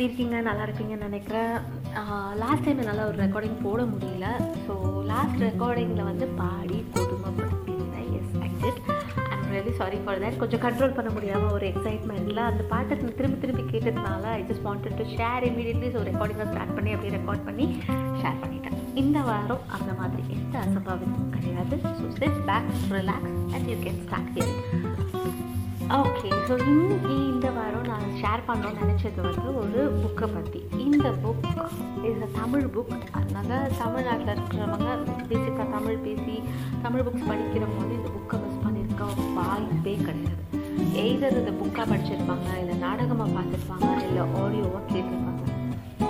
[0.00, 1.54] எப்படி இருக்கீங்க நல்லா இருக்கீங்கன்னு நினைக்கிறேன்.
[2.42, 4.26] லாஸ்ட் டைம் என்னால் ஒரு ரெக்கார்டிங் போட முடியல.
[4.66, 4.74] ஸோ
[5.10, 8.80] லாஸ்ட் ரெக்கார்டிங்கில் வந்து பாடி கொடுமைப்படுத்தியிருந்தேன் yes I did
[9.34, 13.64] I'm really sorry for that கொஞ்சம் கண்ட்ரோல் பண்ண முடியாமல் ஒரு எக்ஸைட்மெண்ட்டில் அந்த பாட்டை திரும்பி திரும்பி
[13.72, 17.66] கேட்டதுனால I just wanted to share immediately so ரெக்கார்டிங்கை start பண்ணி அப்படியே ரெக்கார்ட் பண்ணி
[18.22, 18.78] ஷேர் பண்ணிட்டேன்.
[19.02, 21.76] இந்த வாரம் அந்த மாதிரி எந்த அசம்பாவிதமும் கிடையாது.
[22.00, 24.89] So sit back relax and you can start hearing
[25.98, 31.46] okay so இன்னைக்கு இந்த வாரம் நான் ஷேர் பண்ணணும்னு நினச்சது வந்து ஒரு புக்கை பற்றி இந்த book
[32.08, 34.90] is a Tamil book அதனால தமிழ்நாட்டில் இருக்கிறவங்க
[35.30, 36.36] பேசிக்காக தமிழ் பேசி
[36.84, 39.08] தமிழ் புக்ஸ் படிக்கிற போது இந்த புக்கை மிஸ் பண்ணியிருக்க
[39.38, 40.44] வாய்ப்பே கிடையாது.
[41.04, 45.42] எய்தர் இந்த புக்காக படிச்சிருப்பாங்க இல்லை நாடகமாக பார்த்துருப்பாங்க இல்லை ஆடியோவாக கேட்டிருப்பாங்க.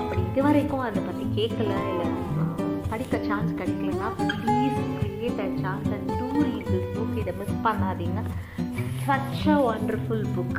[0.00, 2.08] அப்படி இது வரைக்கும் அதை பற்றி கேட்கல இல்லை
[2.92, 8.20] படிக்க சான்ஸ் கிடைக்கலன்னா please create a chance and to read this book இதை மிஸ் பண்ணாதீங்க.
[9.08, 10.58] சச் அ ஒண்டர்ஃபுல் புக்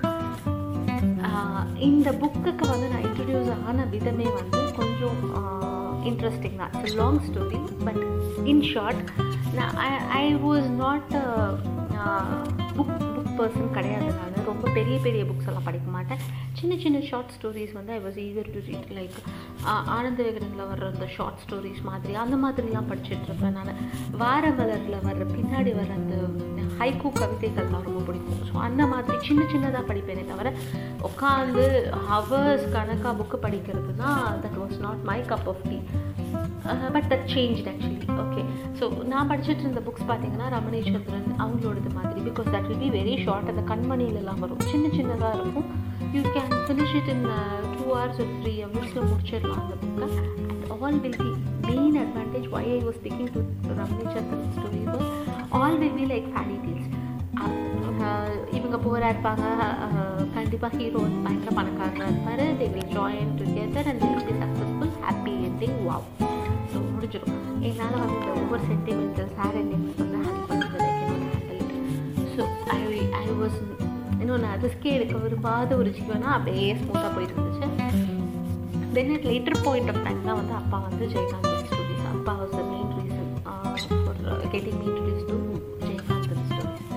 [1.87, 5.19] இந்த புக்குக்கு வந்து நான் இன்ட்ரடியூஸ் ஆன விதமே வந்து கொஞ்சம்
[6.09, 6.73] இன்ட்ரெஸ்டிங் தான்.
[6.79, 8.01] It's long story but
[8.51, 9.01] in short
[9.57, 9.89] நான் I
[10.21, 11.13] I was not
[12.77, 14.09] book book person கிடையாது.
[14.17, 16.21] நான் ரொம்ப பெரிய பெரிய புக்ஸ் எல்லாம் படிக்க மாட்டேன்.
[16.59, 19.17] சின்ன சின்ன ஷார்ட் ஸ்டோரிஸ் வந்து I was eager to read like
[19.97, 23.73] Ananda விகடனில் வர்ற அந்த ஷார்ட் ஸ்டோரிஸ் மாதிரி அந்த மாதிரிலாம் படிச்சுட்டு இருப்பேன் நான்.
[24.23, 26.15] வார மலரில் வர்ற பின்னாடி வர அந்த
[26.79, 28.43] ஹைக்கூ கவிதைகள்லாம் ரொம்ப பிடிக்கும்.
[28.49, 30.51] ஸோ அந்த மாதிரி சின்ன சின்னதாக படிப்பேனே தவிர
[31.07, 31.65] உட்காந்து
[32.11, 35.77] ஹவர்ஸ் கணக்காக புக்கு தான் that was not my cup of tea
[36.95, 38.41] but that change actually okay
[38.79, 43.51] so நான் படிச்சுட்டு இருந்த புக்ஸ் பார்த்தீங்கன்னா ரமணேஸ்வரன் அவங்களோடது மாதிரி because that will be very short
[43.53, 44.63] அந்த கண்மணியிலலாம் வரும்.
[44.73, 45.69] சின்ன சின்னதாக இருக்கும்.
[46.15, 47.25] You can finish it in
[47.77, 51.31] two hours ஒரு த்ரீ ஹவர்ஸில் முடிச்சிடலாம் அந்த புக்கை and all will be
[51.69, 53.41] main advantage why I was speaking to
[53.81, 54.81] Ramaneswaran story
[55.61, 56.87] all will be like fairy tales
[58.57, 59.45] இவங்க போரா இருப்பாங்க.
[60.35, 62.43] கண்டிப்பாக ஹீரோ பயங்கர பணக்காரராக இருப்பார்.
[62.59, 66.28] They will join together and will be successful happy ending wow so
[66.95, 67.37] முடிஞ்சிடும்.
[67.67, 70.87] என்னால் வந்துட்டு ஒவ்வொரு சென்டிமெண்டல் சேர் எண்டிங்ஸ் வந்து ஹேண்டில் பண்ணுறது
[72.33, 72.43] ஸோ
[72.77, 72.79] ஐ
[73.23, 73.59] ஐ வாஸ்
[74.21, 77.67] இன்னொன்று ரிஸ்கே எடுக்க விரும்பாத ஒரு ஜீவனா அப்படியே ஸ்மூத்தாக போயிட்டு இருந்துச்சு.
[78.95, 82.63] Then at later point of time தான் வந்து அப்பா வந்து ஜெயகாந்த் ஸ்டோரிஸ் அப்பா was the
[82.71, 83.29] main reason
[84.05, 85.37] for getting introduce to
[85.85, 86.87] Jayakanth stories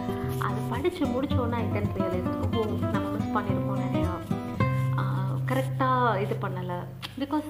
[0.46, 2.62] அதை படித்து முடித்தோன்னா ஐ டென் ரியலைஸ் ஓ
[2.94, 4.12] நம்ம மிஸ் பண்ணியிருக்கோம் நிறையா.
[5.02, 6.78] Uh, கரெக்டாக இது பண்ணலை.
[7.22, 7.48] பிகாஸ்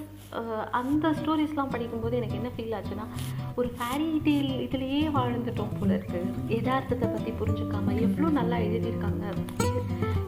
[0.73, 3.07] அந்த ஸ்டோரிஸ்லாம் படிக்கும்போது எனக்கு என்ன ஃபீல் ஆச்சுன்னா
[3.55, 6.29] ஒரு ஃபேரி டீல் இதுலேயே வாழ்ந்துட்டோம் போல இருக்குது
[6.59, 9.25] எதார்த்தத்தை பற்றி புரிஞ்சுக்காம எவ்வளோ நல்லா எழுதியிருக்காங்க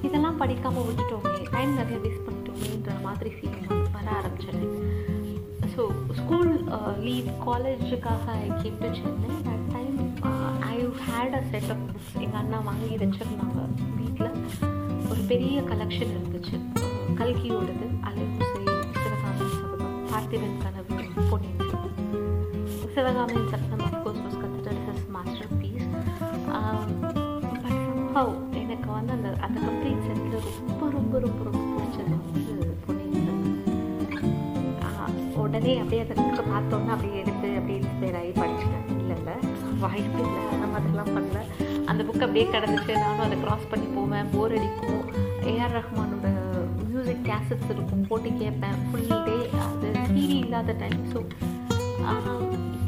[0.02, 3.58] இதெல்லாம் படிக்காமல் விட்டுட்டோமே டைம் நிறைய வேஸ்ட் பண்ணிட்டோமேன்ற மாதிரி ஃபீல்
[3.96, 4.62] வர ஆரம்பிச்சிடு
[5.74, 6.52] so school
[7.06, 9.96] leave காலேஜுக்காக I came to Chennai that time
[10.68, 10.76] I
[11.06, 13.60] had a set of books எங்கள் அண்ணா வாங்கி வச்சுருந்தாங்க
[13.96, 14.30] வீட்டில்
[15.10, 16.56] ஒரு பெரிய கலெக்ஷன் இருந்துச்சு.
[17.18, 18.24] கல்கியோடது அலை
[20.34, 21.60] சபதம் பார்த்திபன் கனவு Ponniyin
[22.94, 25.04] Sivagamiyin Sabatham of course was considered his
[25.60, 25.86] masterpiece
[27.02, 27.20] but
[27.66, 33.30] somehow எனக்கு வந்து அந்த அந்த கம்ப்ளீட் செட்டில் ரொம்ப ரொம்ப ரொம்ப ரொம்ப பிடிச்சது வந்து பொன்னியின்
[35.44, 36.16] உடனே அப்படியே அதை
[36.52, 38.86] பார்த்தோன்னே அப்படியே எடுத்து அப்படியே இன்ஸ்பயர் ஆகி படிச்சுட்டேன்.
[38.98, 39.36] இல்லை இல்லை
[39.78, 40.42] வாய்ப்பு இல்லை.
[40.54, 41.40] அந்த மாதிரிலாம் பண்ணல.
[41.86, 42.92] அந்த புக் அப்படியே கிடந்துச்சு.
[43.04, 44.30] நானும் அதை க்ராஸ் பண்ணி போவேன்.
[44.34, 45.02] போர் அடிக்கும்.
[45.52, 46.26] ஏஆர் ரஹ்மானோட
[47.34, 48.76] மியூசிக் கேசட்ஸ் இருக்கும் போட்டு கேட்பேன்.
[48.88, 51.20] ஃபுல் டே அது டிவி இல்லாத டைம் ஸோ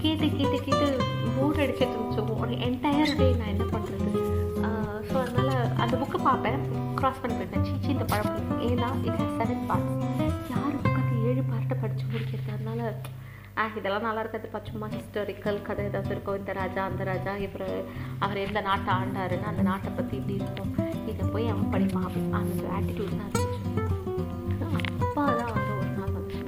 [0.02, 0.86] கேட்டு கேட்டு கேட்டு
[1.36, 4.12] போர் அடிச்சிட்டு இருந்துச்சோம் ஒரு என்டையர் டே நான் என்ன பண்ணுறது
[5.08, 6.60] ஸோ அதனால் அந்த புக்கை பார்ப்பேன்.
[6.98, 8.34] க்ராஸ் பண்ணி போயிட்டேன் சீச்சி இந்த பழம்
[8.68, 9.94] ஏன்னா இட் ஹேஸ் செவன் பார்ட்ஸ்
[10.52, 12.50] யார் உட்காந்து ஏழு பார்ட்டை படித்து முடிக்கிறது?
[12.56, 12.80] அதனால
[13.60, 14.48] ஆ இதெல்லாம் நல்லா இருக்காது.
[14.54, 16.38] பச்சுமா ஹிஸ்டாரிக்கல் கதை ஏதாவது இருக்கும்.
[16.40, 17.68] இந்த ராஜா அந்த ராஜா இவர்
[18.24, 20.72] அவர் எந்த நாட்டை ஆண்டாருன்னு அந்த நாட்டை பற்றி இப்படி இருக்கும்.
[21.12, 22.10] இதை போய் அவன் படிப்பான்.
[22.40, 23.45] அந்த ஆட்டிடியூட் தான்
[25.18, 26.38] அப்பா தான் வந்து ஒரு நாள் வந்து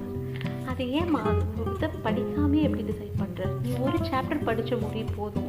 [0.71, 1.21] அது ஏமா
[1.69, 5.49] இதை படிக்காமே எப்படி டிசைட் பண்ணுற நீ ஒரு சாப்டர் படித்த முடிய போதும்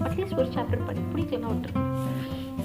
[0.00, 1.72] அட்லீஸ்ட் ஒரு சாப்டர் படி பிடிக்கலாம் ஒன்று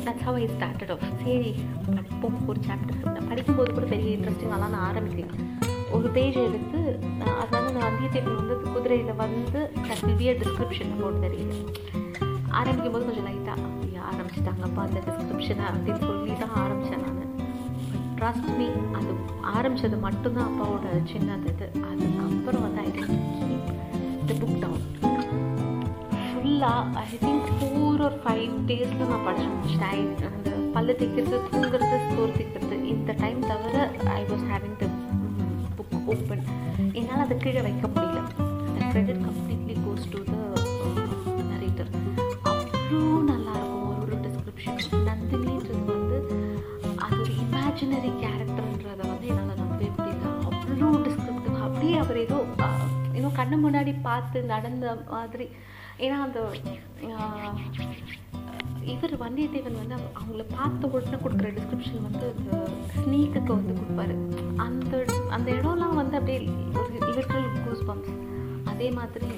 [0.06, 1.51] that's how I started off சரி
[1.90, 5.36] படிப்போம் ஒரு சாப்டர் படிக்கும்போது கூட பெரிய இன்ட்ரெஸ்டிங்காலாம் நான் ஆரம்பிக்கல
[5.92, 6.81] ஒரு பேஜ் எடுத்து
[7.36, 9.62] அதனால நான் வந்தியத்தேவன் வந்து குதிரையில் வந்து
[10.16, 11.54] வியர் டிஸ்கிரிப்ஷன் போட்டு தெரியல
[12.54, 17.19] ஆரம்பிக்கும் போது கொஞ்சம் லைட்டாக அப்படியே ஆரம்பிச்சிட்டாங்கப்பா அந்த டிஸ்கிரிப்ஷனை அப்படின்னு சொல்லி தான் ஆரம்பித்தேன் நான்
[18.19, 18.68] ட்ரஸ்ட் மீ
[19.00, 19.12] அது
[19.56, 21.68] ஆரம்பித்தது மட்டும்தான் அப்பாவோட சின்னது இது.
[21.89, 23.69] அதுக்கப்புறம் வந்து I keep
[24.30, 24.86] the book down
[26.30, 30.33] ஃபுல்லாக ஐ திங்க் ஃபோர் ஒரு ஃபைவ் டேஸில் நான் படிச்சு முடிச்சிட்டேன்.
[30.36, 33.75] அந்த பல்லு தைக்கிறது தூங்குறது ஸ்டோர் தைக்கிறது இந்த டைம் தவிர
[34.19, 34.88] I was having the
[35.77, 36.44] book open
[37.00, 38.22] என்னால் அதை கீழே வைக்க முடியல.
[38.68, 40.38] அந்த credit completely goes to the
[48.00, 50.28] missionary கேரக்டர்ன்றதை வந்து என்னால் நம்பவே முடியல.
[50.50, 52.38] அவ்வளோ டிஸ்கிரிப்டிவ் அப்படியே அவர் ஏதோ
[53.19, 55.46] ஏதோ கண்ணு முன்னாடி பார்த்து நடந்த மாதிரி.
[56.04, 56.40] ஏன்னா அந்த
[58.94, 62.51] இவர் வந்தியத்தேவன் வந்து அவங்கள பார்த்த உடனே கொடுக்குற டிஸ்கிரிப்ஷன் வந்து அந்த
[63.00, 64.16] ஸ்னீக்குக்கு வந்து கொடுப்பாரு.
[64.68, 65.04] அந்த
[65.38, 66.40] அந்த இடம்லாம் வந்து அப்படியே
[66.84, 68.18] ஒரு லிட்ரல் கூஸ் பம்ப்ஸ்
[68.74, 69.30] அதே மாதிரி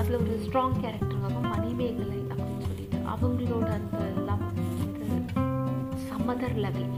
[0.00, 5.02] அதில் ஒரு ஸ்ட்ராங் கேரக்டர் வரும் மணிமேகலை அப்படின்னு சொல்லிட்டு அவங்களோட அந்த லவ் வந்து
[6.08, 6.90] சம்மதர் லெவல்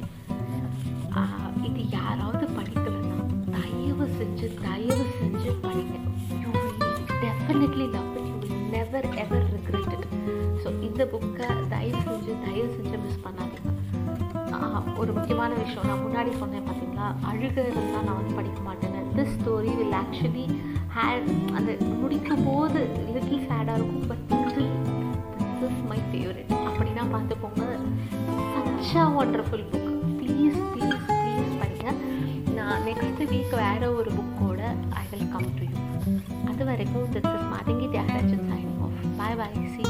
[1.69, 3.19] இது யாராவது படிக்கலன்னா
[3.55, 5.97] தயவு செஞ்சு தயவு செஞ்சு படிங்க.
[6.43, 6.51] You
[7.23, 10.07] definitely love it you will never ever regret it
[10.63, 13.73] so இந்த புக்கை தயவு செஞ்சு தயவு செஞ்சு மிஸ் பண்ணாதீங்க.
[15.01, 19.01] ஒரு முக்கியமான விஷயம் நான் முன்னாடி சொன்னேன் பார்த்தீங்களா அழுக இருந்தால் நான் வந்து படிக்க மாட்டேன்னு.
[19.17, 20.47] This story will actually
[20.97, 21.29] hate
[21.59, 21.71] அந்த
[22.03, 22.81] முடிக்கும் போது
[23.15, 27.65] லிட்டில் சேடாக இருக்கும் but this is my favourite அப்படின்னா பார்த்துக்கோங்க.
[28.55, 29.67] Such a wonderful
[35.37, 36.13] I will come to you
[36.51, 39.83] அது வரைக்கும் this is Mathangi Thiyagarajan signing off bye bye see